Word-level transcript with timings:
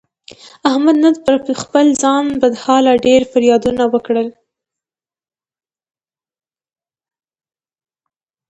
احمد 0.69 0.95
نن 1.03 1.13
پر 1.25 1.35
خپل 1.63 1.85
بد 2.41 2.53
حالت 2.63 2.97
ډېر 3.05 3.21
فریادونه 3.31 3.83
وکړل. 3.87 4.29